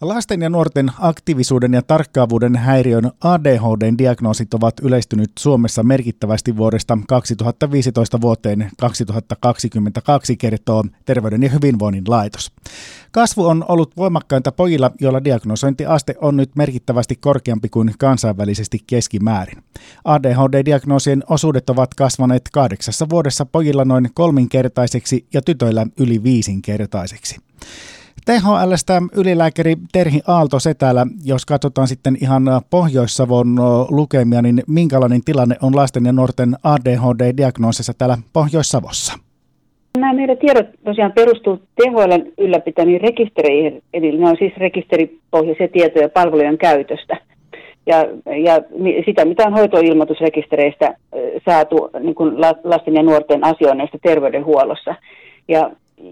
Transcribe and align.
Lasten 0.00 0.40
ja 0.40 0.50
nuorten 0.50 0.90
aktiivisuuden 0.98 1.72
ja 1.72 1.82
tarkkaavuuden 1.82 2.56
häiriön 2.56 3.10
ADHDn 3.20 3.98
diagnoosit 3.98 4.54
ovat 4.54 4.74
yleistynyt 4.82 5.30
Suomessa 5.38 5.82
merkittävästi 5.82 6.56
vuodesta 6.56 6.98
2015 7.08 8.20
vuoteen 8.20 8.70
2022, 8.80 10.36
kertoo 10.36 10.84
Terveyden 11.06 11.42
ja 11.42 11.48
hyvinvoinnin 11.48 12.04
laitos. 12.08 12.52
Kasvu 13.12 13.46
on 13.46 13.64
ollut 13.68 13.96
voimakkainta 13.96 14.52
pojilla, 14.52 14.90
joilla 15.00 15.24
diagnosointiaste 15.24 16.14
on 16.20 16.36
nyt 16.36 16.50
merkittävästi 16.56 17.16
korkeampi 17.16 17.68
kuin 17.68 17.94
kansainvälisesti 17.98 18.78
keskimäärin. 18.86 19.62
ADHD-diagnoosien 20.04 21.22
osuudet 21.28 21.70
ovat 21.70 21.94
kasvaneet 21.94 22.42
kahdeksassa 22.52 23.06
vuodessa 23.08 23.46
pojilla 23.46 23.84
noin 23.84 24.08
kolminkertaiseksi 24.14 25.26
ja 25.32 25.42
tytöillä 25.42 25.86
yli 25.98 26.22
viisinkertaiseksi. 26.22 27.36
THLstä 28.24 29.02
ylilääkäri 29.16 29.76
Terhi 29.92 30.20
Aalto 30.26 30.58
Setälä, 30.58 31.06
jos 31.24 31.46
katsotaan 31.46 31.88
sitten 31.88 32.16
ihan 32.22 32.42
Pohjois-Savon 32.70 33.56
lukemia, 33.90 34.42
niin 34.42 34.62
minkälainen 34.68 35.20
tilanne 35.24 35.56
on 35.62 35.76
lasten 35.76 36.06
ja 36.06 36.12
nuorten 36.12 36.54
ADHD-diagnoosissa 36.62 37.92
täällä 37.98 38.18
Pohjois-Savossa? 38.32 39.18
Nämä 39.98 40.12
meidän 40.12 40.38
tiedot 40.38 40.66
tosiaan 40.84 41.12
perustuu 41.12 41.56
THL 41.56 42.12
ylläpitämiin 42.38 43.00
rekistereihin, 43.00 43.82
eli 43.94 44.18
ne 44.18 44.28
on 44.28 44.36
siis 44.38 44.52
rekisteripohjaisia 44.56 45.68
tietoja 45.68 46.08
palvelujen 46.08 46.58
käytöstä. 46.58 47.16
Ja, 47.86 47.96
ja 48.44 48.54
sitä, 49.06 49.24
mitä 49.24 49.46
on 49.46 49.52
hoitoilmoitusrekistereistä 49.52 50.96
saatu 51.44 51.90
niin 52.00 52.14
kuin 52.14 52.40
lasten 52.64 52.94
ja 52.94 53.02
nuorten 53.02 53.44
asioinneista 53.44 53.98
terveydenhuollossa. 54.02 54.94
Ja 55.48 55.70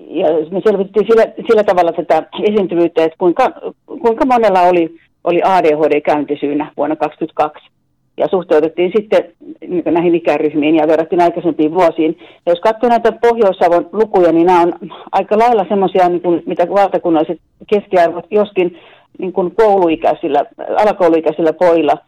ja 0.08 0.26
me 0.50 0.60
selvitettiin 0.64 1.06
sillä, 1.06 1.24
sillä 1.46 1.64
tavalla 1.64 1.92
tätä 1.92 2.22
esiintyvyyttä, 2.42 3.04
että 3.04 3.18
kuinka, 3.18 3.52
kuinka 3.86 4.26
monella 4.26 4.60
oli, 4.60 4.94
oli 5.24 5.40
ADHD-käyntisyynä 5.44 6.72
vuonna 6.76 6.96
2002. 6.96 7.68
Ja 8.16 8.28
suhteutettiin 8.28 8.92
sitten 8.96 9.24
niin 9.68 9.82
näihin 9.86 10.14
ikäryhmiin 10.14 10.76
ja 10.76 10.88
verrattiin 10.88 11.22
aikaisempiin 11.22 11.74
vuosiin. 11.74 12.18
Ja 12.46 12.52
jos 12.52 12.60
katsoo 12.60 12.88
näitä 12.88 13.12
Pohjois-Savon 13.12 13.88
lukuja, 13.92 14.32
niin 14.32 14.46
nämä 14.46 14.60
on 14.60 14.72
aika 15.12 15.38
lailla 15.38 15.66
semmoisia, 15.68 16.08
niin 16.08 16.20
kuin, 16.20 16.42
mitä 16.46 16.68
valtakunnalliset 16.68 17.38
keskiarvot, 17.66 18.26
joskin 18.30 18.78
niin 19.18 19.32
kuin 19.32 19.54
kouluikäisillä, 19.54 20.44
alakouluikäisillä 20.76 21.52
poilla 21.52 21.98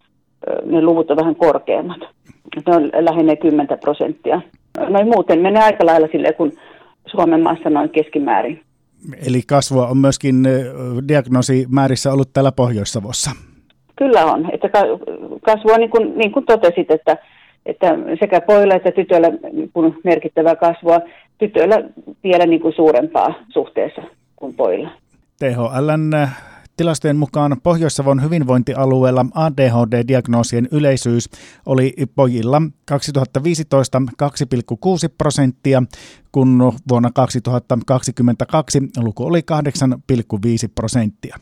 ne 0.64 0.82
luvut 0.82 1.10
on 1.10 1.16
vähän 1.16 1.36
korkeammat. 1.36 2.00
Ne 2.66 2.76
on 2.76 2.90
lähinnä 3.00 3.36
10 3.36 3.78
prosenttia. 3.78 4.40
Noin 4.88 5.08
muuten 5.08 5.40
menee 5.40 5.62
aika 5.62 5.86
lailla 5.86 6.08
silleen, 6.12 6.34
kun 6.34 6.52
Suomen 7.06 7.42
maassa 7.42 7.70
noin 7.70 7.90
keskimäärin. 7.90 8.60
Eli 9.26 9.42
kasvua 9.46 9.86
on 9.86 9.96
myöskin 9.98 10.44
diagnoosimäärissä 11.08 12.12
ollut 12.12 12.32
täällä 12.32 12.52
Pohjois-Savossa? 12.52 13.30
Kyllä 13.96 14.24
on. 14.24 14.50
Että 14.52 14.68
kasvua, 15.42 15.78
niin 15.78 15.90
kuin, 15.90 16.18
niin 16.18 16.32
kuin 16.32 16.46
totesit, 16.46 16.90
että, 16.90 17.16
että 17.66 17.88
sekä 18.20 18.40
pojilla 18.40 18.74
että 18.74 18.90
tytöillä 18.90 19.28
kuin 19.72 19.96
merkittävää 20.04 20.56
kasvua. 20.56 21.00
Tytöillä 21.38 21.82
vielä 22.24 22.46
niin 22.46 22.60
kuin 22.60 22.74
suurempaa 22.74 23.34
suhteessa 23.48 24.02
kuin 24.36 24.54
pojilla. 24.54 24.90
THLn 25.38 26.28
Tilastojen 26.76 27.16
mukaan 27.16 27.56
Pohjois-Savon 27.62 28.22
hyvinvointialueella 28.22 29.26
ADHD-diagnoosien 29.34 30.68
yleisyys 30.70 31.30
oli 31.66 31.94
pojilla 32.14 32.62
2015 32.86 34.02
2,6 34.22 35.14
prosenttia, 35.18 35.82
kun 36.32 36.72
vuonna 36.88 37.10
2022 37.14 38.82
luku 38.96 39.24
oli 39.24 39.40
8,5 39.40 40.70
prosenttia. 40.74 41.36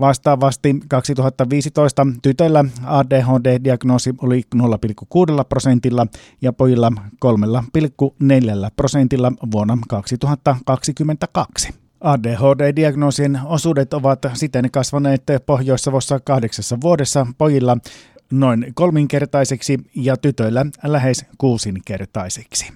Vastaavasti 0.00 0.76
2015 0.88 2.06
tytöillä 2.22 2.64
ADHD-diagnoosi 2.84 4.14
oli 4.22 4.42
0,6 4.56 5.44
prosentilla 5.48 6.06
ja 6.42 6.52
pojilla 6.52 6.92
3,4 7.24 8.70
prosentilla 8.76 9.32
vuonna 9.52 9.78
2022. 9.88 11.79
ADHD-diagnoosien 12.00 13.38
osuudet 13.46 13.94
ovat 13.94 14.18
siten 14.32 14.70
kasvaneet 14.72 15.22
Pohjois-Savossa 15.46 16.20
kahdeksassa 16.24 16.76
vuodessa 16.82 17.26
pojilla 17.38 17.76
noin 18.32 18.66
kolminkertaiseksi 18.74 19.78
ja 19.96 20.16
tytöillä 20.16 20.66
lähes 20.84 21.26
kuusinkertaiseksi. 21.38 22.72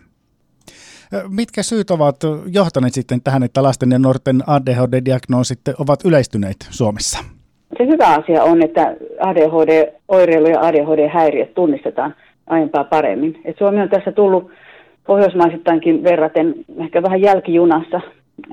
Mitkä 1.28 1.62
syyt 1.62 1.90
ovat 1.90 2.16
johtaneet 2.46 2.94
sitten 2.94 3.20
tähän, 3.24 3.42
että 3.42 3.62
lasten 3.62 3.90
ja 3.90 3.98
nuorten 3.98 4.42
ADHD-diagnoosit 4.46 5.60
ovat 5.78 6.04
yleistyneet 6.04 6.56
Suomessa? 6.70 7.18
Se 7.78 7.86
hyvä 7.86 8.08
asia 8.08 8.42
on, 8.42 8.62
että 8.62 8.96
ADHD-oireilu 9.20 10.46
ja 10.46 10.60
ADHD-häiriöt 10.60 11.54
tunnistetaan 11.54 12.14
aiempaa 12.46 12.84
paremmin. 12.84 13.40
Et 13.44 13.58
Suomi 13.58 13.80
on 13.80 13.88
tässä 13.88 14.12
tullut 14.12 14.50
pohjoismaisittainkin 15.06 16.02
verraten 16.04 16.54
ehkä 16.80 17.02
vähän 17.02 17.20
jälkijunassa 17.20 18.00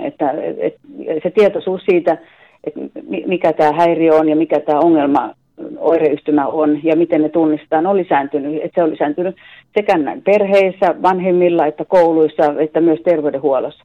että, 0.01 0.31
et, 0.57 0.75
se 1.23 1.29
tietoisuus 1.29 1.81
siitä, 1.85 2.17
että 2.63 2.79
mikä 3.27 3.53
tämä 3.53 3.71
häiriö 3.71 4.15
on 4.15 4.29
ja 4.29 4.35
mikä 4.35 4.59
tämä 4.59 4.79
ongelma 4.79 5.33
oireyhtymä 5.77 6.47
on 6.47 6.79
ja 6.83 6.95
miten 6.95 7.21
ne 7.21 7.29
tunnistetaan, 7.29 7.87
on 7.87 7.97
lisääntynyt. 7.97 8.55
Että 8.55 8.71
se 8.75 8.83
on 8.83 8.91
lisääntynyt 8.91 9.35
sekä 9.75 9.93
perheissä, 10.23 10.95
vanhemmilla 11.01 11.65
että 11.65 11.85
kouluissa 11.85 12.43
että 12.59 12.81
myös 12.81 12.99
terveydenhuollossa. 13.03 13.83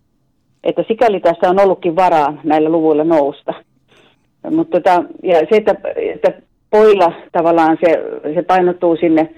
Että 0.64 0.84
sikäli 0.88 1.20
tässä 1.20 1.50
on 1.50 1.60
ollutkin 1.60 1.96
varaa 1.96 2.40
näillä 2.44 2.68
luvuilla 2.68 3.04
nousta. 3.04 3.54
Mutta 4.50 4.80
tota, 4.80 5.04
ja 5.22 5.38
se, 5.38 5.56
että, 5.56 5.74
että 5.96 6.32
poilla 6.70 7.12
tavallaan 7.32 7.78
se, 7.84 8.02
se 8.34 8.42
painottuu 8.42 8.96
sinne 8.96 9.30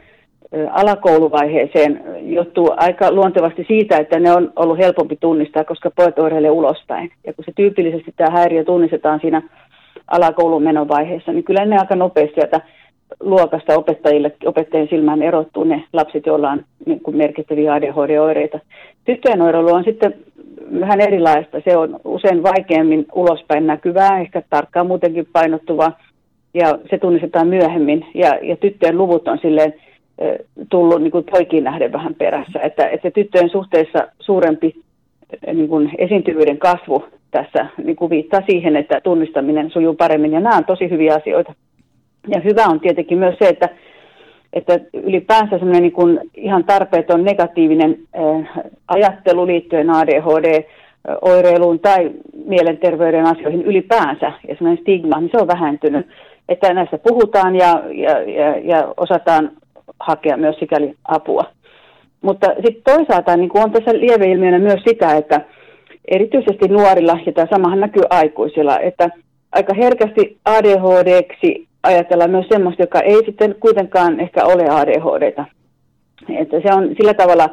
alakouluvaiheeseen 0.71 2.03
johtuu 2.21 2.71
aika 2.77 3.13
luontevasti 3.13 3.65
siitä, 3.69 3.97
että 3.97 4.21
ne 4.21 4.33
on 4.33 4.53
ollut 4.57 4.79
helpompi 4.79 5.17
tunnistaa, 5.17 5.65
koska 5.65 5.91
pojat 5.91 6.19
oireilee 6.19 6.51
ulospäin. 6.51 7.11
Ja 7.27 7.33
kun 7.33 7.45
se 7.45 7.53
tyypillisesti 7.57 8.15
tämä 8.17 8.31
häiriö 8.31 8.65
tunnistetaan 8.65 9.21
siinä 9.21 9.43
alakoulun 10.11 10.63
menovaiheessa, 10.63 11.33
niin 11.33 11.45
kyllä 11.45 11.65
ne 11.65 11.77
aika 11.79 11.97
nopeasti 11.97 12.35
sieltä 12.35 12.61
luokasta 13.21 13.79
opettajille, 13.79 14.33
opettajien 14.45 14.89
silmään 14.89 15.23
erottuu 15.23 15.65
ne 15.65 15.85
lapset, 15.93 16.27
joilla 16.27 16.51
on 16.51 16.65
niin 16.87 17.01
kuin 17.01 17.17
merkittäviä 17.17 17.73
ADHD-oireita. 17.73 18.61
Tyttöjen 19.05 19.43
oireilu 19.43 19.75
on 19.75 19.85
sitten 19.85 20.15
vähän 20.81 21.01
erilaista. 21.01 21.61
Se 21.65 21.77
on 21.77 22.01
usein 22.05 22.43
vaikeammin 22.43 23.07
ulospäin 23.15 23.67
näkyvää, 23.67 24.21
ehkä 24.21 24.43
tarkkaan 24.51 24.87
muutenkin 24.87 25.29
painottuvaa, 25.33 25.99
ja 26.55 26.79
se 26.91 26.99
tunnistetaan 26.99 27.49
myöhemmin. 27.49 28.07
Ja, 28.15 28.39
ja 28.43 28.57
tyttöjen 28.57 28.99
luvut 28.99 29.29
on 29.29 29.39
silleen 29.39 29.75
tullut 30.71 31.03
niin 31.03 31.11
kuin 31.11 31.25
poikiin 31.31 31.65
nähden 31.65 31.93
vähän 31.93 32.15
perässä. 32.15 32.61
Että, 32.61 32.89
että 32.89 33.11
tyttöjen 33.11 33.51
suhteessa 33.51 34.09
suurempi 34.21 34.75
niin 35.53 35.69
kuin 35.69 35.91
esiintyvyyden 35.99 36.59
kasvu 36.59 37.05
tässä 37.31 37.67
niin 37.85 37.97
kuin 37.97 38.11
viittaa 38.11 38.41
siihen, 38.47 38.77
että 38.77 39.01
tunnistaminen 39.01 39.71
sujuu 39.71 39.95
paremmin. 39.95 40.33
Ja 40.33 40.41
nämä 40.41 40.57
on 40.57 40.65
tosi 40.65 40.91
hyviä 40.91 41.15
asioita. 41.15 41.55
Ja 42.29 42.41
hyvä 42.41 42.65
on 42.65 42.81
tietenkin 42.81 43.19
myös 43.19 43.35
se, 43.39 43.49
että, 43.49 43.69
että 44.53 44.81
ylipäänsä 44.93 45.59
semmoinen 45.59 45.83
niin 45.83 45.93
kuin 45.93 46.21
ihan 46.35 46.65
tarpeeton 46.65 47.25
negatiivinen 47.25 47.99
ajattelu 48.89 49.47
liittyen 49.47 49.91
ADHD, 49.91 50.65
oireiluun 51.23 51.81
tai 51.81 52.11
mielenterveyden 52.47 53.27
asioihin 53.27 53.63
ylipäänsä 53.63 54.33
ja 54.49 54.55
semmoinen 54.55 54.83
stigma, 54.83 55.21
niin 55.21 55.31
se 55.31 55.39
on 55.41 55.49
vähentynyt. 55.49 56.07
Että 56.49 56.75
näistä 56.75 56.99
puhutaan 56.99 57.57
ja, 57.57 57.83
ja, 57.93 58.21
ja, 58.21 58.59
ja 58.59 58.95
osataan 58.97 59.51
hakea 60.01 60.37
myös 60.37 60.57
sikäli 60.57 60.95
apua. 61.05 61.45
Mutta 62.23 62.47
sitten 62.47 62.97
toisaalta 62.97 63.37
niin 63.37 63.51
on 63.55 63.73
tässä 63.73 63.93
lieveilmiönä 63.93 64.59
myös 64.59 64.81
sitä, 64.89 65.17
että 65.17 65.41
erityisesti 66.09 66.69
nuorilla, 66.69 67.19
ja 67.27 67.33
tämä 67.33 67.47
samahan 67.51 67.81
näkyy 67.81 68.03
aikuisilla, 68.11 68.79
että 68.79 69.11
aika 69.53 69.75
herkästi 69.75 70.39
ADHDksi 70.45 71.69
ajatellaan 71.83 72.31
myös 72.31 72.47
semmoista, 72.49 72.83
joka 72.83 73.01
ei 73.01 73.25
sitten 73.27 73.55
kuitenkaan 73.61 74.21
ehkä 74.21 74.45
ole 74.45 74.65
ADHDta. 74.71 75.45
Että 76.39 76.61
se 76.61 76.75
on 76.75 76.89
sillä 76.97 77.15
tavalla 77.15 77.49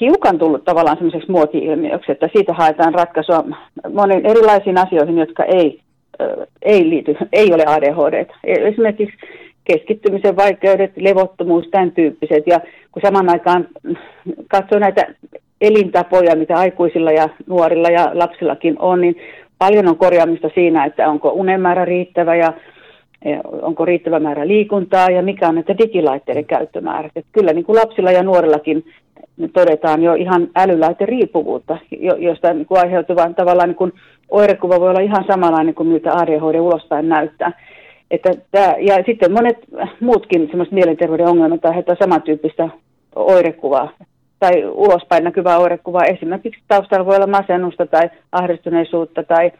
hiukan 0.00 0.38
tullut 0.38 0.64
tavallaan 0.64 0.96
semmoiseksi 0.96 1.30
muoti-ilmiöksi, 1.30 2.12
että 2.12 2.28
siitä 2.32 2.52
haetaan 2.52 2.94
ratkaisua 2.94 3.44
moniin 3.92 4.26
erilaisiin 4.26 4.78
asioihin, 4.78 5.18
jotka 5.18 5.44
ei, 5.44 5.80
ei, 6.62 6.90
liity, 6.90 7.16
ei 7.32 7.52
ole 7.54 7.64
ADHD. 7.66 8.26
Esimerkiksi 8.44 9.16
keskittymisen 9.72 10.36
vaikeudet, 10.36 10.92
levottomuus, 10.96 11.68
tämän 11.70 11.92
tyyppiset. 11.92 12.46
Ja 12.46 12.60
kun 12.92 13.02
saman 13.02 13.30
aikaan 13.30 13.68
katsoo 14.48 14.78
näitä 14.78 15.14
elintapoja, 15.60 16.36
mitä 16.36 16.56
aikuisilla 16.56 17.12
ja 17.12 17.28
nuorilla 17.46 17.88
ja 17.88 18.10
lapsillakin 18.12 18.76
on, 18.78 19.00
niin 19.00 19.16
paljon 19.58 19.88
on 19.88 19.96
korjaamista 19.96 20.50
siinä, 20.54 20.84
että 20.84 21.08
onko 21.08 21.28
unen 21.28 21.60
määrä 21.60 21.84
riittävä 21.84 22.36
ja 22.36 22.52
onko 23.62 23.84
riittävä 23.84 24.20
määrä 24.20 24.46
liikuntaa 24.46 25.10
ja 25.10 25.22
mikä 25.22 25.48
on 25.48 25.54
näitä 25.54 25.78
digilaitteiden 25.78 26.44
käyttömäärät. 26.44 27.12
Että 27.16 27.30
kyllä 27.32 27.52
niin 27.52 27.64
kuin 27.64 27.76
lapsilla 27.76 28.12
ja 28.12 28.22
nuorillakin 28.22 28.84
todetaan 29.52 30.02
jo 30.02 30.14
ihan 30.14 30.48
älylaitteen 30.56 31.08
riippuvuutta, 31.08 31.78
josta 32.18 32.52
niin 32.52 32.66
kuin 32.66 32.80
aiheutuva 32.80 33.30
tavallaan 33.36 33.68
niin 33.68 33.76
kuin 33.76 33.92
oirekuva 34.30 34.80
voi 34.80 34.90
olla 34.90 35.00
ihan 35.00 35.24
samanlainen 35.26 35.74
kuin 35.74 35.88
miltä 35.88 36.12
ADHD 36.12 36.60
ulospäin 36.60 37.08
näyttää. 37.08 37.52
Että 38.10 38.30
tämä, 38.50 38.74
ja 38.78 39.02
sitten 39.06 39.32
monet 39.32 39.56
muutkin 40.00 40.46
semmoiset 40.46 40.74
mielenterveyden 40.74 41.28
ongelmat 41.28 41.64
aiheuttavat 41.64 41.98
samantyyppistä 41.98 42.68
oirekuvaa 43.16 43.90
tai 44.40 44.64
ulospäin 44.66 45.24
näkyvää 45.24 45.58
oirekuvaa. 45.58 46.04
Esimerkiksi 46.04 46.62
taustalla 46.68 47.06
voi 47.06 47.16
olla 47.16 47.26
masennusta 47.26 47.86
tai 47.86 48.10
ahdistuneisuutta 48.32 49.22
tai 49.22 49.52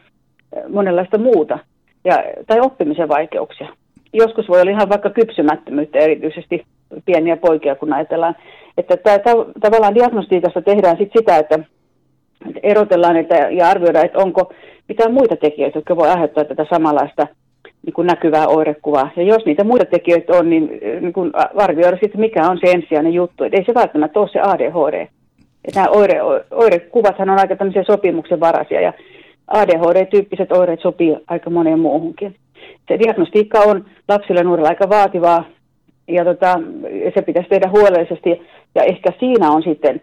monenlaista 0.68 1.18
muuta 1.18 1.58
ja, 2.04 2.24
tai 2.46 2.60
oppimisen 2.60 3.08
vaikeuksia. 3.08 3.68
Joskus 4.12 4.48
voi 4.48 4.60
olla 4.60 4.70
ihan 4.70 4.88
vaikka 4.88 5.10
kypsymättömyyttä, 5.10 5.98
erityisesti 5.98 6.64
pieniä 7.04 7.36
poikia, 7.36 7.74
kun 7.74 7.92
ajatellaan. 7.92 8.36
Että 8.78 8.96
tämä, 8.96 9.18
tavallaan 9.60 9.94
diagnostiikassa 9.94 10.62
tehdään 10.62 10.96
sit 10.96 11.10
sitä, 11.18 11.36
että 11.36 11.58
erotellaan 12.62 13.16
että, 13.16 13.34
ja 13.34 13.68
arvioidaan, 13.68 14.06
että 14.06 14.18
onko 14.18 14.52
mitään 14.88 15.14
muita 15.14 15.36
tekijöitä, 15.36 15.78
jotka 15.78 15.96
voi 15.96 16.08
aiheuttaa 16.08 16.44
tätä 16.44 16.66
samanlaista 16.70 17.26
niin 17.86 17.94
kuin 17.94 18.06
näkyvää 18.06 18.48
oirekuvaa. 18.48 19.10
Ja 19.16 19.22
jos 19.22 19.46
niitä 19.46 19.64
muita 19.64 19.84
tekijöitä 19.84 20.36
on, 20.36 20.50
niin, 20.50 20.80
niin 21.00 21.12
kuin 21.12 21.30
arvioida 21.56 21.98
sitten, 22.02 22.20
mikä 22.20 22.48
on 22.48 22.58
se 22.64 22.70
ensisijainen 22.72 23.14
juttu. 23.14 23.44
Että 23.44 23.56
ei 23.56 23.64
se 23.64 23.74
välttämättä 23.74 24.20
ole 24.20 24.28
se 24.28 24.40
ADHD. 24.40 25.08
Että 25.64 25.80
nämä 25.80 25.88
oire, 25.90 26.22
oirekuvathan 26.50 27.30
on 27.30 27.38
aika 27.38 27.56
tämmöisiä 27.56 27.84
sopimuksen 27.84 28.40
varasia 28.40 28.80
ja 28.80 28.92
ADHD-tyyppiset 29.48 30.52
oireet 30.52 30.80
sopii 30.80 31.16
aika 31.26 31.50
moneen 31.50 31.80
muuhunkin. 31.80 32.36
Se 32.88 32.98
diagnostiikka 32.98 33.58
on 33.58 33.84
lapsille 34.08 34.40
ja 34.40 34.68
aika 34.68 34.88
vaativaa 34.88 35.44
ja 36.08 36.24
tota, 36.24 36.60
se 37.14 37.22
pitäisi 37.22 37.48
tehdä 37.48 37.68
huolellisesti 37.68 38.42
ja 38.74 38.82
ehkä 38.82 39.12
siinä 39.20 39.50
on 39.50 39.62
sitten 39.62 40.00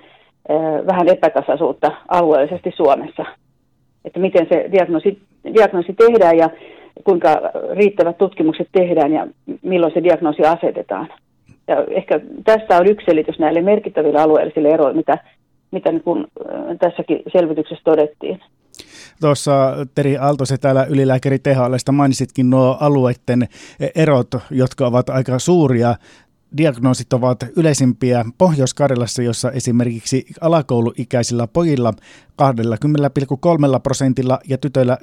äh, 0.52 0.86
vähän 0.88 1.08
epätasaisuutta 1.08 1.92
alueellisesti 2.08 2.74
Suomessa, 2.76 3.26
että 4.06 4.20
miten 4.20 4.48
se 4.50 4.70
diagnoosi, 4.72 5.20
diagnoosi 5.54 5.94
tehdään 5.94 6.38
ja 6.38 6.50
kuinka 7.04 7.42
riittävät 7.72 8.18
tutkimukset 8.18 8.68
tehdään 8.72 9.14
ja 9.14 9.28
milloin 9.62 9.94
se 9.94 10.04
diagnoosi 10.04 10.42
asetetaan. 10.42 11.08
Ja 11.68 11.86
ehkä 11.90 12.20
tässä 12.44 12.78
on 12.78 12.88
yksi 12.88 13.06
selitys 13.06 13.40
näille 13.40 13.62
merkittäville 13.62 14.22
alueellisille 14.22 14.70
eroille, 14.70 14.98
mitä, 14.98 15.18
mitä 15.72 15.92
niin 15.92 16.04
kuin 16.04 16.28
tässäkin 16.80 17.20
selvityksessä 17.34 17.84
todettiin. 17.84 18.42
Tuossa 19.22 19.74
Teri 19.96 20.18
Aaltosen 20.18 20.60
täällä 20.60 20.86
ylilääkäri 20.90 21.40
THLstä 21.40 21.92
mainitsitkin 21.92 22.50
nuo 22.50 22.78
alueiden 22.80 23.48
erot, 23.96 24.28
jotka 24.52 24.88
ovat 24.88 25.10
aika 25.10 25.40
suuria 25.40 25.96
diagnoosit 26.58 27.14
ovat 27.14 27.44
yleisimpiä 27.56 28.26
Pohjois-Karjalassa, 28.38 29.22
jossa 29.22 29.52
esimerkiksi 29.52 30.26
alakouluikäisillä 30.42 31.48
pojilla 31.48 31.94
20,3 32.42 33.80
prosentilla 33.84 34.40
ja 34.50 34.58
tytöillä 34.58 34.98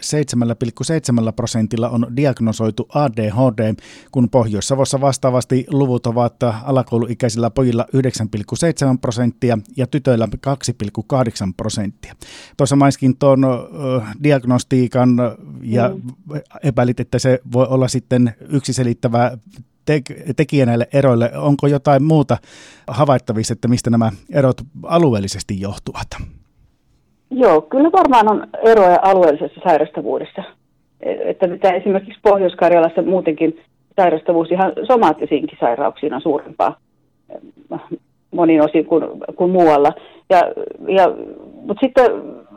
7,7 1.26 1.32
prosentilla 1.36 1.88
on 1.88 2.06
diagnosoitu 2.16 2.88
ADHD, 2.94 3.74
kun 4.12 4.30
Pohjois-Savossa 4.30 5.00
vastaavasti 5.00 5.66
luvut 5.70 6.06
ovat 6.06 6.36
alakouluikäisillä 6.62 7.50
pojilla 7.50 7.86
9,7 7.96 8.00
prosenttia 9.00 9.58
ja 9.76 9.86
tytöillä 9.86 10.28
2,8 10.46 11.52
prosenttia. 11.56 12.14
Tuossa 12.56 12.76
maiskin 12.76 13.16
tuon 13.16 13.40
diagnostiikan 14.22 15.08
ja 15.62 15.88
mm. 15.88 16.40
epäilit, 16.62 17.00
että 17.00 17.18
se 17.18 17.40
voi 17.52 17.66
olla 17.66 17.88
sitten 17.88 18.34
yksiselittävä 18.48 19.38
te- 19.84 20.32
tekijä 20.37 20.67
näille 20.67 20.87
eroille. 20.93 21.31
Onko 21.37 21.67
jotain 21.67 22.02
muuta 22.02 22.37
havaittavissa, 22.88 23.52
että 23.52 23.69
mistä 23.69 23.90
nämä 23.90 24.11
erot 24.34 24.56
alueellisesti 24.82 25.61
johtuvat? 25.61 26.06
Joo, 27.31 27.61
kyllä 27.61 27.93
varmaan 27.93 28.31
on 28.31 28.46
eroja 28.64 28.99
alueellisessa 29.02 29.61
sairastavuudessa. 29.64 30.43
Että 31.00 31.46
mitä 31.46 31.70
esimerkiksi 31.70 32.20
Pohjois-Karjalassa 32.23 33.02
muutenkin 33.02 33.61
sairastavuus 33.96 34.50
ihan 34.50 34.73
somaattisiinkin 34.87 35.58
sairauksiin 35.61 36.14
on 36.14 36.20
suurempaa 36.20 36.76
monin 38.32 38.62
osin 38.62 38.87
kuin, 38.87 39.05
kuin 39.37 39.50
muualla. 39.50 39.93
Ja, 40.31 40.38
ja, 40.88 41.14
mutta 41.67 41.81
sitten 41.81 42.06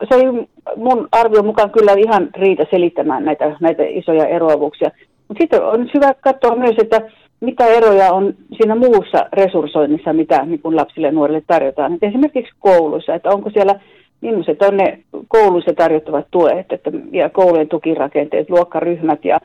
se 0.09 0.15
ei 0.15 0.47
mun 0.75 1.07
arvion 1.11 1.45
mukaan 1.45 1.71
kyllä 1.71 1.93
ihan 1.93 2.29
riitä 2.35 2.63
selittämään 2.71 3.25
näitä, 3.25 3.57
näitä 3.61 3.83
isoja 3.83 4.27
eroavuuksia. 4.27 4.89
Mutta 5.27 5.43
sitten 5.43 5.63
on 5.63 5.89
hyvä 5.93 6.13
katsoa 6.13 6.55
myös, 6.55 6.75
että 6.77 7.01
mitä 7.41 7.65
eroja 7.65 8.13
on 8.13 8.33
siinä 8.57 8.75
muussa 8.75 9.25
resurssoinnissa, 9.33 10.13
mitä 10.13 10.45
niin 10.45 10.59
kuin 10.61 10.75
lapsille 10.75 11.07
ja 11.07 11.13
nuorille 11.13 11.43
tarjotaan. 11.47 11.93
Et 11.93 12.03
esimerkiksi 12.03 12.53
kouluissa, 12.59 13.15
että 13.15 13.29
onko 13.29 13.49
siellä, 13.49 13.79
millaiset 14.21 14.61
on 14.61 14.77
ne 14.77 14.99
kouluissa 15.27 15.73
tarjottavat 15.73 16.25
tuet 16.31 16.73
että, 16.73 16.91
ja 17.11 17.29
koulujen 17.29 17.69
tukirakenteet, 17.69 18.49
luokkaryhmät 18.49 19.25
ja, 19.25 19.39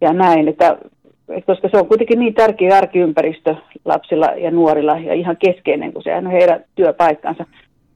ja 0.00 0.12
näin, 0.12 0.48
että, 0.48 0.78
koska 1.46 1.68
se 1.68 1.78
on 1.78 1.88
kuitenkin 1.88 2.18
niin 2.18 2.34
tärkeä 2.34 2.76
arkiympäristö 2.76 3.54
lapsilla 3.84 4.26
ja 4.26 4.50
nuorilla 4.50 4.98
ja 4.98 5.14
ihan 5.14 5.36
keskeinen, 5.36 5.92
kun 5.92 6.02
se 6.02 6.16
on 6.16 6.26
heidän 6.26 6.64
työpaikkansa. 6.74 7.44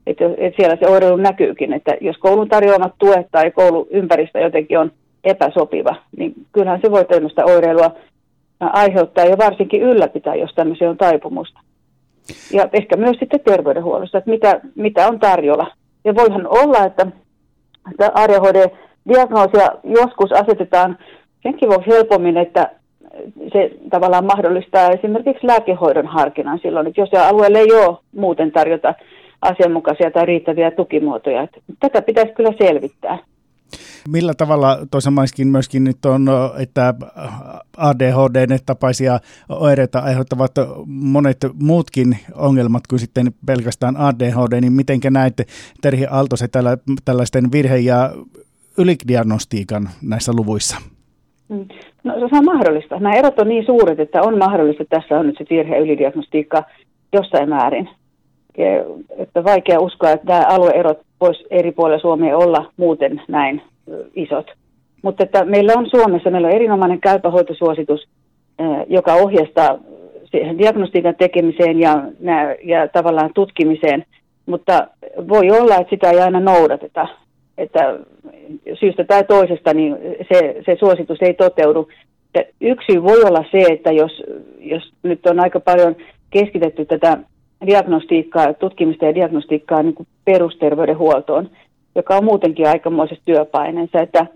Että, 0.07 0.25
että 0.37 0.57
siellä 0.57 0.77
se 0.77 0.89
oireilu 0.89 1.17
näkyykin, 1.17 1.73
että 1.73 1.97
jos 2.01 2.19
koulun 2.19 2.49
tarjoamat 2.49 2.95
tuet 2.99 3.27
tai 3.31 3.51
kouluympäristö 3.51 4.41
jotenkin 4.41 4.79
on 4.79 4.91
epäsopiva, 5.25 5.97
niin 6.17 6.35
kyllähän 6.53 6.81
se 6.83 6.91
voi 6.91 7.05
tämmöistä 7.05 7.45
oireilua 7.45 7.91
aiheuttaa 8.61 9.25
ja 9.25 9.39
varsinkin 9.39 9.83
ylläpitää, 9.83 10.35
jos 10.35 10.55
tämmöisiä 10.55 10.91
on 10.91 10.97
taipumusta. 10.97 11.61
Ja 12.53 12.69
ehkä 12.73 12.97
myös 12.97 13.17
sitten 13.19 13.41
terveydenhuollossa, 13.41 14.19
että 14.19 14.31
mitä, 14.31 14.61
mitä 14.75 15.09
on 15.09 15.19
tarjolla. 15.21 15.67
Ja 16.05 16.15
voihan 16.15 16.47
olla, 16.47 16.85
että, 16.85 17.07
että 17.91 18.11
ADHD-diagnoosia 18.15 19.69
joskus 19.85 20.33
asetetaan 20.33 20.99
senkin 21.43 21.69
vuoksi 21.69 21.91
helpommin, 21.91 22.37
että 22.37 22.71
se 23.53 23.71
tavallaan 23.91 24.25
mahdollistaa 24.25 24.91
esimerkiksi 24.91 25.47
lääkehoidon 25.47 26.07
harkinnan 26.07 26.59
silloin, 26.63 26.87
että 26.87 27.01
jos 27.01 27.11
alueelle 27.15 27.59
ei 27.59 27.73
ole 27.73 27.97
muuten 28.13 28.53
tarjota 28.53 28.95
asianmukaisia 29.43 30.11
tai 30.11 30.27
riittäviä 30.27 30.71
tukimuotoja. 30.71 31.43
Että 31.43 31.61
tätä 31.81 32.03
pitäisi 32.03 32.33
kyllä 32.33 32.53
selvittää. 32.59 33.19
Millä 34.09 34.35
tavalla 34.35 34.79
maiskin 35.11 35.49
myöskin 35.49 35.85
nyt 35.85 36.07
on, 36.07 36.27
että 36.59 36.95
ADHD-tapaisia 37.77 39.19
oireita 39.49 39.99
aiheuttavat 39.99 40.53
monet 40.87 41.39
muutkin 41.63 42.19
ongelmat 42.35 42.87
kuin 42.87 43.01
sitten 43.01 43.33
pelkästään 43.47 43.97
ADHD, 43.97 44.61
niin 44.61 44.73
miten 44.73 45.01
näette 45.11 45.45
Terhi 45.83 46.07
Aaltose 46.11 46.49
tällä, 46.49 46.77
tällaisten 47.05 47.45
virhe- 47.53 47.79
ja 47.85 48.11
ylidiagnostiikan 48.79 49.89
näissä 50.03 50.33
luvuissa? 50.37 50.77
Mm. 51.49 51.69
No 52.05 52.29
se 52.29 52.37
on 52.37 52.45
mahdollista. 52.45 53.01
Nämä 53.01 53.15
erot 53.15 53.39
on 53.39 53.49
niin 53.49 53.67
suuret, 53.67 54.01
että 54.01 54.23
on 54.23 54.39
mahdollista, 54.39 54.83
että 54.83 55.01
tässä 55.01 55.19
on 55.19 55.27
nyt 55.27 55.39
se 55.39 55.45
virhe- 55.45 55.79
ylidiagnostiikka 55.79 56.65
jossain 57.13 57.49
määrin. 57.49 57.89
Että 59.19 59.45
vaikea 59.45 59.81
uskoa, 59.81 60.11
että 60.11 60.27
nämä 60.27 60.47
alueerot 60.47 60.99
voisi 61.21 61.45
eri 61.51 61.73
puolilla 61.73 62.01
Suomea 62.01 62.37
olla 62.37 62.73
muuten 62.77 63.23
näin 63.29 63.63
isot. 64.15 64.47
Mutta 65.03 65.25
että 65.25 65.45
meillä 65.45 65.73
on 65.77 65.91
Suomessa 65.91 66.31
meillä 66.31 66.49
on 66.49 66.55
erinomainen 66.55 67.01
käypähoitosuositus, 67.01 68.09
joka 68.89 69.15
ohjastaa 69.15 69.79
siihen 70.31 70.59
diagnostiikan 70.59 71.15
tekemiseen 71.15 71.81
ja, 71.81 72.05
ja 72.65 72.89
tavallaan 72.89 73.31
tutkimiseen, 73.35 74.05
mutta 74.47 74.87
voi 75.29 75.51
olla, 75.51 75.77
että 75.77 75.91
sitä 75.91 76.11
ei 76.11 76.21
aina 76.21 76.41
noudateta. 76.41 77.09
Että 77.59 77.99
syystä 78.81 79.05
tai 79.05 79.25
toisesta 79.25 79.75
niin 79.75 79.97
se, 80.33 80.63
se 80.67 80.77
suositus 80.79 81.19
ei 81.23 81.35
toteudu. 81.35 81.89
Ja 82.35 82.45
yksi 82.61 83.03
voi 83.03 83.23
olla 83.23 83.45
se, 83.51 83.73
että 83.73 83.93
jos, 83.93 84.23
jos 84.59 84.93
nyt 85.03 85.27
on 85.27 85.41
aika 85.41 85.61
paljon 85.61 85.97
keskitetty 86.31 86.85
tätä 86.85 87.19
diagnostiikkaa, 87.67 88.55
tutkimista 88.55 89.05
ja 89.05 89.15
diagnostiikkaa 89.15 89.83
niin 89.83 89.95
kuin 89.95 90.07
perusterveydenhuoltoon, 90.25 91.51
joka 91.95 92.17
on 92.17 92.25
muutenkin 92.25 92.69
aikamoisessa 92.69 93.25
työpaineensa, 93.25 94.01
että 94.01 94.27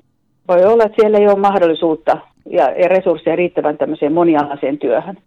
voi 0.49 0.65
olla, 0.65 0.85
että 0.85 0.97
siellä 1.01 1.19
ei 1.19 1.29
ole 1.29 1.39
mahdollisuutta 1.39 2.19
ja, 2.51 2.71
ja 2.71 2.89
resursseja 2.89 3.37
riittävän 3.37 3.79
tämmöiseen 3.79 4.13
monialaiseen 4.13 4.79
työhön. 4.79 5.19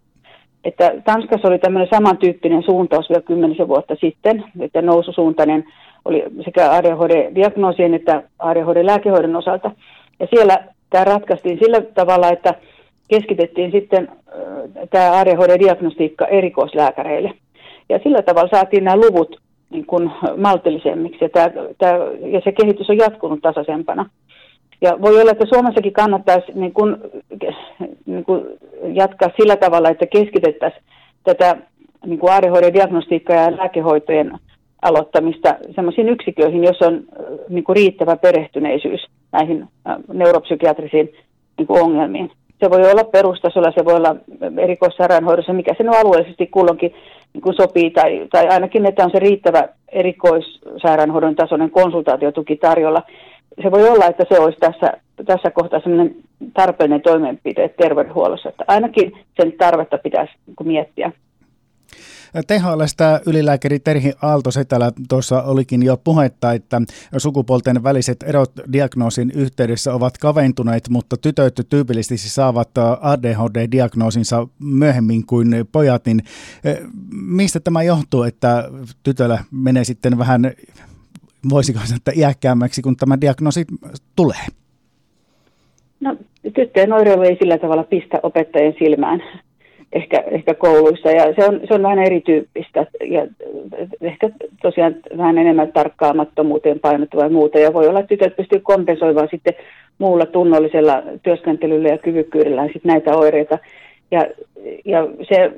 Että 0.64 0.94
Tanskassa 1.04 1.48
oli 1.48 1.58
tämmöinen 1.58 1.88
samantyyppinen 1.90 2.62
suuntaus 2.62 3.08
vielä 3.08 3.22
kymmenisen 3.22 3.68
vuotta 3.68 3.96
sitten, 4.00 4.44
että 4.60 4.82
noususuuntainen 4.82 5.64
oli 6.04 6.24
sekä 6.44 6.70
ADHD-diagnoosien 6.70 7.94
että 7.94 8.22
ADHD-lääkehoidon 8.38 9.36
osalta. 9.36 9.70
Ja 10.20 10.26
siellä 10.30 10.64
tämä 10.90 11.04
ratkaistiin 11.04 11.58
sillä 11.58 11.80
tavalla, 11.80 12.28
että 12.28 12.54
keskitettiin 13.08 13.72
sitten 13.72 14.08
tämä 14.90 15.20
ADHD-diagnostiikka 15.20 16.26
erikoislääkäreille. 16.26 17.32
Ja 17.88 17.98
sillä 18.02 18.22
tavalla 18.22 18.48
saatiin 18.50 18.84
nämä 18.84 18.96
luvut 18.96 19.40
niin 19.70 19.86
kuin 19.86 20.10
maltillisemmiksi 20.36 21.24
ja, 21.24 21.28
tämä, 21.28 21.50
tämä, 21.78 21.92
ja 22.20 22.40
se 22.44 22.52
kehitys 22.52 22.90
on 22.90 22.96
jatkunut 22.96 23.40
tasaisempana. 23.42 24.10
Ja 24.80 25.00
voi 25.02 25.20
olla, 25.20 25.30
että 25.30 25.46
Suomessakin 25.48 25.92
kannattaisi 25.92 26.52
niin 26.54 26.72
kuin 26.72 26.96
niin 28.06 28.24
kuin 28.24 28.44
jatkaa 28.92 29.30
sillä 29.40 29.56
tavalla, 29.56 29.88
että 29.90 30.06
keskitettäisiin 30.06 30.82
tätä 31.24 31.56
niin 32.06 32.18
kuin 32.18 32.32
ADHD-diagnostiikkaa 32.32 33.36
ja 33.36 33.56
lääkehoitojen 33.56 34.38
aloittamista 34.82 35.54
sellaisiin 35.74 36.08
yksiköihin, 36.08 36.64
joissa 36.64 36.86
on 36.86 37.02
niin 37.48 37.64
kuin 37.64 37.76
riittävä 37.76 38.16
perehtyneisyys 38.16 39.06
näihin 39.32 39.68
neuropsykiatrisiin 40.12 41.12
niin 41.58 41.66
kuin 41.66 41.82
ongelmiin. 41.82 42.30
Se 42.64 42.70
voi 42.70 42.90
olla 42.90 43.04
perustasolla, 43.04 43.72
se 43.72 43.84
voi 43.84 43.94
olla 43.94 44.16
erikoissairaanhoidossa, 44.58 45.52
mikä 45.52 45.74
sen 45.76 45.88
on 45.88 45.96
alueellisesti 45.96 46.46
kulloinkin 46.46 46.94
niin 47.34 47.42
kuin 47.42 47.56
sopii, 47.56 47.90
tai, 47.90 48.28
tai 48.32 48.48
ainakin, 48.48 48.86
että 48.86 49.04
on 49.04 49.10
se 49.10 49.18
riittävä 49.18 49.68
erikoissairaanhoidon 49.88 51.36
tasoinen 51.36 51.70
konsultaatiotuki 51.70 52.56
tarjolla. 52.56 53.02
Se 53.62 53.70
voi 53.70 53.88
olla, 53.88 54.06
että 54.06 54.24
se 54.28 54.40
olisi 54.40 54.58
tässä, 54.58 54.92
tässä 55.26 55.50
kohtaa 55.50 55.80
sellainen 55.80 56.16
tarpeellinen 56.54 57.02
toimenpide 57.02 57.68
terveydenhuollossa, 57.68 58.48
että 58.48 58.64
ainakin 58.68 59.12
sen 59.40 59.52
tarvetta 59.52 59.98
pitäisi 59.98 60.32
niin 60.46 60.68
miettiä. 60.68 61.12
THLstä 62.46 63.20
ylilääkäri 63.26 63.78
Terhi 63.78 64.12
Aalto-Setälä 64.22 64.92
tuossa 65.08 65.42
olikin 65.42 65.82
jo 65.82 65.96
puhetta, 65.96 66.52
että 66.52 66.82
sukupuolten 67.16 67.82
väliset 67.82 68.22
erot 68.22 68.52
diagnoosin 68.72 69.30
yhteydessä 69.34 69.94
ovat 69.94 70.18
kaventuneet, 70.18 70.88
mutta 70.88 71.16
tytöt 71.16 71.60
tyypillisesti 71.70 72.28
saavat 72.28 72.70
ADHD-diagnoosinsa 73.00 74.48
myöhemmin 74.58 75.26
kuin 75.26 75.48
pojat, 75.72 76.06
niin 76.06 76.22
eh, 76.64 76.78
mistä 77.12 77.60
tämä 77.60 77.82
johtuu, 77.82 78.22
että 78.22 78.64
tytöllä 79.02 79.44
menee 79.50 79.84
sitten 79.84 80.18
vähän, 80.18 80.42
voisiko 81.50 81.78
sanoa, 81.84 82.00
iäkkäämmäksi, 82.16 82.82
kun 82.82 82.96
tämä 82.96 83.20
diagnoosi 83.20 83.66
tulee? 84.16 84.46
No, 86.00 86.16
tyttöjen 86.54 86.92
oireilu 86.92 87.22
ei 87.22 87.36
sillä 87.36 87.58
tavalla 87.58 87.84
pistä 87.84 88.20
opettajien 88.22 88.74
silmään 88.78 89.22
ehkä, 89.92 90.24
ehkä 90.30 90.54
kouluissa. 90.54 91.10
Ja 91.10 91.24
se 91.24 91.44
on, 91.44 91.60
se 91.68 91.74
on 91.74 91.82
vähän 91.82 91.98
erityyppistä. 91.98 92.86
Ja 93.10 93.26
ehkä 94.00 94.30
tosiaan 94.62 94.94
vähän 95.16 95.38
enemmän 95.38 95.72
tarkkaamattomuuteen 95.72 96.80
painottuva 96.80 97.22
ja 97.22 97.30
muuta. 97.30 97.58
Ja 97.58 97.72
voi 97.72 97.88
olla, 97.88 98.00
että 98.00 98.08
tytöt 98.08 98.36
pystyy 98.36 98.60
kompensoimaan 98.60 99.28
sitten 99.30 99.54
muulla 99.98 100.26
tunnollisella 100.26 101.02
työskentelyllä 101.22 101.88
ja 101.88 101.98
kyvykkyydellä 101.98 102.64
sitten 102.64 102.82
näitä 102.84 103.16
oireita. 103.16 103.58
Ja, 104.10 104.26
ja 104.84 105.08
se, 105.28 105.52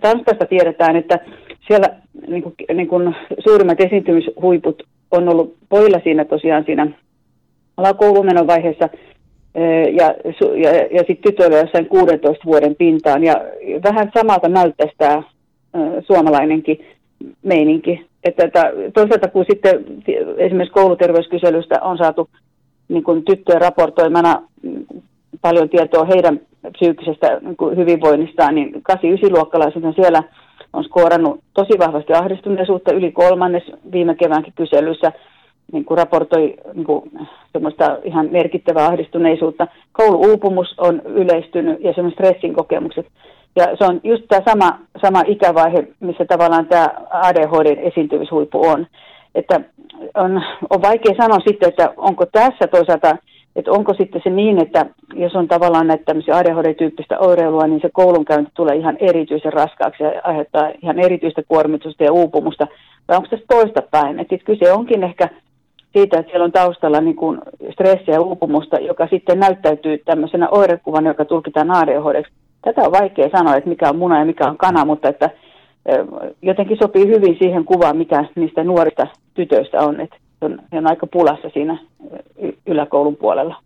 Tanskasta 0.00 0.46
tiedetään, 0.46 0.96
että 0.96 1.18
siellä 1.66 1.86
niin 2.28 2.42
kuin, 2.42 2.54
niin 2.74 2.88
kuin 2.88 3.14
suurimmat 3.38 3.80
esiintymishuiput 3.80 4.82
on 5.10 5.28
ollut 5.28 5.56
pojilla 5.68 6.00
siinä 6.04 6.24
tosiaan 6.24 6.64
siinä 6.64 6.86
alakoulumenon 7.76 8.46
vaiheessa– 8.46 8.88
ja, 9.96 10.14
ja, 10.62 10.70
ja 10.90 10.98
sitten 10.98 11.22
tytöillä 11.22 11.58
jossain 11.58 11.86
16 11.86 12.44
vuoden 12.44 12.76
pintaan. 12.76 13.24
Ja 13.24 13.34
vähän 13.84 14.10
samalta 14.18 14.48
näyttäisi 14.48 14.94
tämä 14.98 15.22
suomalainenkin 16.06 16.86
meininki. 17.42 18.06
Että, 18.24 18.44
että 18.44 18.72
toisaalta 18.94 19.28
kun 19.28 19.44
sitten 19.50 19.84
esimerkiksi 20.36 20.74
kouluterveyskyselystä 20.74 21.78
on 21.82 21.98
saatu 21.98 22.28
niin 22.88 23.02
kuin 23.02 23.24
tyttöjen 23.24 23.60
raportoimana 23.60 24.42
mm, 24.62 24.84
paljon 25.42 25.68
tietoa 25.68 26.04
heidän 26.04 26.40
psyykkisestä 26.72 27.40
niin 27.40 27.56
kuin 27.56 27.76
hyvinvoinnistaan, 27.76 28.54
niin 28.54 28.74
8-9-luokkalaiset 28.92 29.82
siellä 29.94 30.22
on 30.72 30.84
skoorannut 30.84 31.40
tosi 31.54 31.78
vahvasti 31.78 32.12
ahdistuneisuutta 32.12 32.92
yli 32.92 33.12
kolmannes 33.12 33.62
viime 33.92 34.14
keväänkin 34.14 34.52
kyselyssä– 34.56 35.12
niin 35.72 35.84
kuin 35.84 35.98
raportoi 35.98 36.54
niin 36.74 36.84
kuin, 36.84 37.10
semmoista 37.52 37.98
ihan 38.04 38.28
merkittävää 38.30 38.86
ahdistuneisuutta. 38.86 39.66
Kouluuupumus 39.92 40.74
on 40.78 41.02
yleistynyt 41.04 41.80
ja 41.84 41.92
semmoiset 41.92 42.16
stressin 42.16 42.54
kokemukset. 42.54 43.06
Ja 43.56 43.64
se 43.78 43.84
on 43.84 44.00
just 44.04 44.22
tämä 44.28 44.42
sama, 44.48 44.78
sama 45.02 45.22
ikävaihe, 45.26 45.88
missä 46.00 46.24
tavallaan 46.24 46.66
tämä 46.66 46.88
ADHD 47.10 47.88
esiintymishuippu 47.88 48.66
on. 48.66 48.86
Että 49.34 49.60
on, 50.14 50.42
on 50.70 50.82
vaikea 50.82 51.14
sanoa 51.16 51.38
sitten, 51.46 51.68
että 51.68 51.92
onko 51.96 52.26
tässä 52.26 52.66
toisaalta, 52.66 53.16
että 53.56 53.70
onko 53.70 53.94
sitten 53.94 54.20
se 54.24 54.30
niin, 54.30 54.62
että 54.62 54.86
jos 55.14 55.34
on 55.34 55.48
tavallaan 55.48 55.86
näitä 55.86 56.04
tämmöisiä 56.04 56.36
ADHD-tyyppistä 56.36 57.18
oireilua, 57.18 57.66
niin 57.66 57.80
se 57.80 57.90
koulunkäynti 57.92 58.50
tulee 58.54 58.76
ihan 58.76 58.96
erityisen 59.00 59.52
raskaaksi 59.52 60.02
ja 60.02 60.12
aiheuttaa 60.24 60.70
ihan 60.82 60.98
erityistä 60.98 61.42
kuormitusta 61.48 62.04
ja 62.04 62.12
uupumusta. 62.12 62.66
Vai 63.08 63.16
onko 63.16 63.28
tässä 63.28 63.46
toista 63.48 63.82
päin? 63.90 64.20
Että 64.20 64.38
kyse 64.38 64.72
onkin 64.72 65.04
ehkä 65.04 65.28
siitä, 65.92 66.18
että 66.18 66.30
siellä 66.30 66.44
on 66.44 66.52
taustalla 66.52 67.00
niin 67.00 67.16
kuin 67.16 67.40
stressiä 67.72 68.14
ja 68.14 68.20
uupumusta, 68.20 68.78
joka 68.78 69.06
sitten 69.06 69.40
näyttäytyy 69.40 69.98
tämmöisenä 69.98 70.48
oirekuvan, 70.48 71.06
joka 71.06 71.24
tulkitaan 71.24 71.70
ADHD. 71.70 72.22
Tätä 72.62 72.80
on 72.80 72.92
vaikea 72.92 73.28
sanoa, 73.36 73.56
että 73.56 73.70
mikä 73.70 73.88
on 73.88 73.98
muna 73.98 74.18
ja 74.18 74.24
mikä 74.24 74.44
on 74.48 74.58
kana, 74.58 74.84
mutta 74.84 75.08
että 75.08 75.30
jotenkin 76.42 76.78
sopii 76.82 77.06
hyvin 77.06 77.36
siihen 77.38 77.64
kuvaan, 77.64 77.96
mikä 77.96 78.24
niistä 78.34 78.64
nuorista 78.64 79.06
tytöistä 79.34 79.80
on. 79.80 80.00
Että 80.00 80.16
on, 80.40 80.58
on 80.72 80.86
aika 80.86 81.06
pulassa 81.06 81.50
siinä 81.50 81.78
yläkoulun 82.66 83.16
puolella. 83.16 83.56